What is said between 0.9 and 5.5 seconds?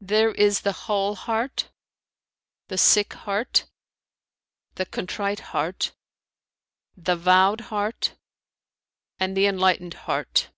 heart, the sick heart, the contrite